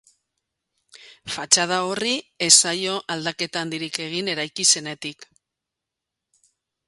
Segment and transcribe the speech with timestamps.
[1.33, 2.13] Fatxada horri
[2.45, 5.29] ez zaio aldaketa handirik egin eraiki zenetik.